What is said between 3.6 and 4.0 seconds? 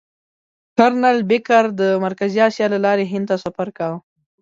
کاوه.